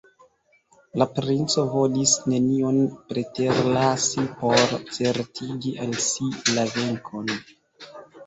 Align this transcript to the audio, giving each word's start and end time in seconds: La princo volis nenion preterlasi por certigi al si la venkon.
La 0.99 1.05
princo 1.17 1.65
volis 1.73 2.13
nenion 2.31 2.79
preterlasi 3.11 4.25
por 4.41 4.73
certigi 4.97 5.75
al 5.87 5.93
si 6.09 6.31
la 6.59 6.65
venkon. 6.79 7.31